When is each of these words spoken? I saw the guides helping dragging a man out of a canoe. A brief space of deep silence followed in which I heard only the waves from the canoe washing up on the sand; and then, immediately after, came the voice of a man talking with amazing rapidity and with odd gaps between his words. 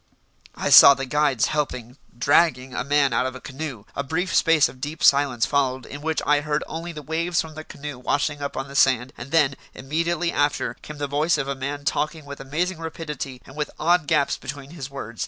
I 0.55 0.71
saw 0.71 0.95
the 0.95 1.05
guides 1.05 1.45
helping 1.45 1.95
dragging 2.17 2.73
a 2.73 2.83
man 2.83 3.13
out 3.13 3.27
of 3.27 3.35
a 3.35 3.39
canoe. 3.39 3.83
A 3.95 4.01
brief 4.01 4.33
space 4.33 4.67
of 4.67 4.81
deep 4.81 5.03
silence 5.03 5.45
followed 5.45 5.85
in 5.85 6.01
which 6.01 6.23
I 6.25 6.41
heard 6.41 6.63
only 6.65 6.91
the 6.91 7.03
waves 7.03 7.39
from 7.39 7.53
the 7.53 7.63
canoe 7.63 7.99
washing 7.99 8.41
up 8.41 8.57
on 8.57 8.67
the 8.67 8.75
sand; 8.75 9.13
and 9.15 9.29
then, 9.29 9.53
immediately 9.75 10.31
after, 10.31 10.73
came 10.81 10.97
the 10.97 11.05
voice 11.05 11.37
of 11.37 11.47
a 11.47 11.53
man 11.53 11.85
talking 11.85 12.25
with 12.25 12.39
amazing 12.39 12.79
rapidity 12.79 13.43
and 13.45 13.55
with 13.55 13.69
odd 13.79 14.07
gaps 14.07 14.37
between 14.37 14.71
his 14.71 14.89
words. 14.89 15.19